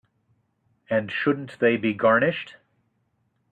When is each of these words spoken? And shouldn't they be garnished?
And 0.89 1.11
shouldn't 1.11 1.59
they 1.59 1.77
be 1.77 1.93
garnished? 1.93 2.55